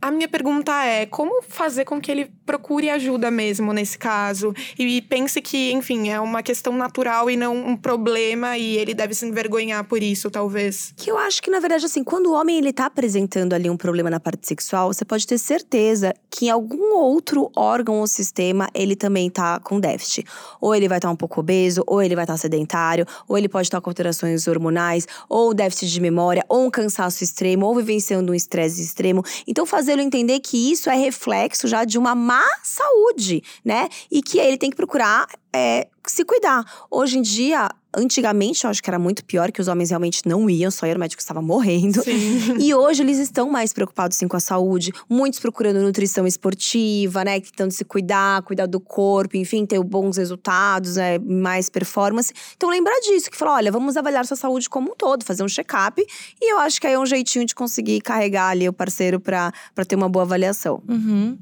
[0.02, 4.54] A minha pergunta é: como fazer com que ele procure ajuda mesmo nesse caso?
[4.78, 9.14] E pense que, enfim, é uma questão natural e não um problema e ele deve
[9.14, 10.94] se envergonhar por isso, talvez.
[10.98, 13.78] Que eu acho que, na verdade, assim, quando o homem ele tá apresentando ali um
[13.78, 18.70] problema na parte sexual, você pode ter certeza que em algum outro órgão ou sistema
[18.74, 20.26] ele também tá com déficit.
[20.60, 23.38] Ou ele vai estar tá um pouco obeso, ou ele vai estar tá sedentário, ou
[23.38, 27.66] ele pode estar tá com alterações hormonais, ou déficit de memória, ou um cansaço extremo,
[27.66, 29.24] ou vivenciando um estresse extremo.
[29.48, 33.88] Então, fazê-lo entender que isso é reflexo já de uma má saúde, né?
[34.12, 36.66] E que ele tem que procurar é, se cuidar.
[36.90, 40.50] Hoje em dia, Antigamente, eu acho que era muito pior, que os homens realmente não
[40.50, 42.02] iam, só era o médico que estava morrendo.
[42.02, 42.32] Sim.
[42.62, 47.40] E hoje eles estão mais preocupados sim com a saúde, muitos procurando nutrição esportiva, né?
[47.40, 52.32] Tentando se cuidar, cuidar do corpo, enfim, ter bons resultados, né, mais performance.
[52.56, 55.48] Então lembrar disso, que falou: olha, vamos avaliar sua saúde como um todo, fazer um
[55.48, 56.02] check-up.
[56.40, 59.52] E eu acho que aí é um jeitinho de conseguir carregar ali o parceiro para
[59.88, 60.82] ter uma boa avaliação.
[60.88, 61.38] Uhum.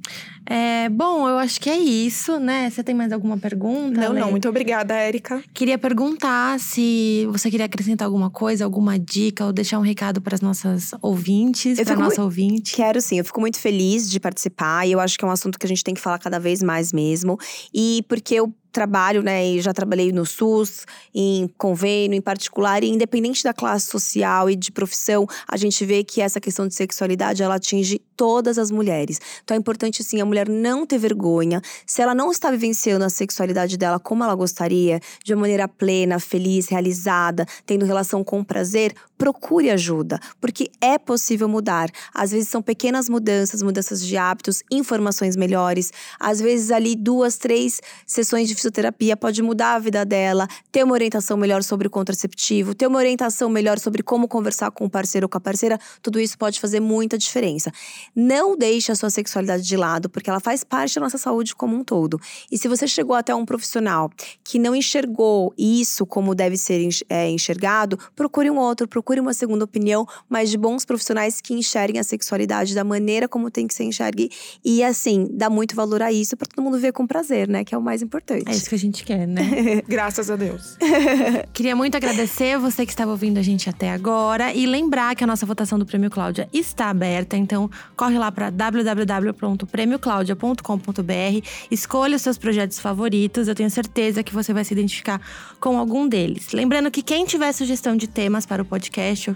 [0.46, 2.70] É, bom, eu acho que é isso, né?
[2.70, 3.99] Você tem mais alguma pergunta?
[4.00, 4.20] Não, Lê?
[4.20, 4.32] não.
[4.32, 5.44] Muito obrigada, Érica.
[5.54, 10.36] Queria perguntar se você queria acrescentar alguma coisa, alguma dica ou deixar um recado para
[10.36, 12.76] as nossas ouvintes, para nossa ouvinte.
[12.76, 15.60] Quero sim, eu fico muito feliz de participar e eu acho que é um assunto
[15.60, 17.38] que a gente tem que falar cada vez mais mesmo.
[17.74, 22.90] E porque eu trabalho, né, e já trabalhei no SUS, em convênio, em particular, e
[22.90, 27.44] independente da classe social e de profissão, a gente vê que essa questão de sexualidade,
[27.44, 29.20] ela atinge todas as mulheres.
[29.44, 31.62] Então é importante, assim, a mulher não ter vergonha.
[31.86, 36.20] Se ela não está vivenciando a sexualidade dela como ela gostaria, de uma maneira plena,
[36.20, 41.92] feliz, realizada, tendo relação com prazer, procure ajuda, porque é possível mudar.
[42.16, 45.92] Às vezes são pequenas mudanças, mudanças de hábitos, informações melhores.
[46.18, 50.94] Às vezes ali duas, três sessões de fisioterapia pode mudar a vida dela, ter uma
[50.94, 55.26] orientação melhor sobre o contraceptivo, ter uma orientação melhor sobre como conversar com o parceiro
[55.26, 57.74] ou com a parceira, tudo isso pode fazer muita diferença.
[58.16, 61.76] Não deixe a sua sexualidade de lado, porque ela faz parte da nossa saúde como
[61.76, 62.18] um todo.
[62.50, 64.10] E se você chegou até um profissional
[64.46, 69.64] que não enxergou isso como deve ser é, enxergado, procure um outro, procure uma segunda
[69.64, 73.86] opinião, mas de bons profissionais que enxerguem a sexualidade da maneira como tem que ser
[73.86, 74.30] enxergue.
[74.64, 77.64] E assim, dá muito valor a isso para todo mundo ver com prazer, né?
[77.64, 78.44] Que é o mais importante.
[78.48, 79.82] É isso que a gente quer, né?
[79.88, 80.78] Graças a Deus.
[81.54, 85.28] Queria muito agradecer você que estava ouvindo a gente até agora e lembrar que a
[85.28, 92.38] nossa votação do Prêmio Cláudia está aberta, então corre lá para www.premioclaudia.com.br, escolha os seus
[92.38, 95.22] projetos favoritos, eu tenho certeza que você vai se identificar
[95.60, 96.52] com algum deles.
[96.52, 99.34] Lembrando que quem tiver sugestão de temas para o podcast podcast,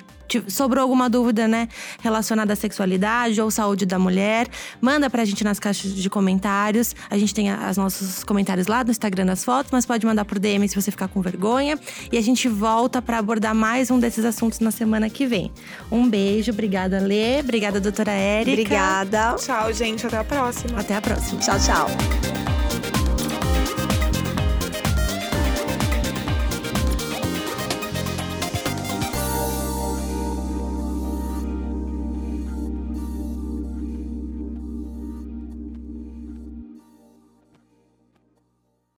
[0.48, 1.68] sobrou alguma dúvida, né,
[2.02, 4.48] relacionada à sexualidade ou saúde da mulher,
[4.82, 6.96] manda pra gente nas caixas de comentários.
[7.10, 10.40] A gente tem os nossos comentários lá no Instagram das fotos, mas pode mandar por
[10.40, 11.78] DM se você ficar com vergonha.
[12.12, 15.52] E a gente volta para abordar mais um desses assuntos na semana que vem.
[15.92, 17.40] Um beijo, obrigada, Lê.
[17.40, 18.52] Obrigada, doutora Érica.
[18.52, 19.36] Obrigada.
[19.36, 20.06] Tchau, gente.
[20.06, 20.80] Até a próxima.
[20.80, 21.40] Até a próxima.
[21.40, 22.73] Tchau, tchau.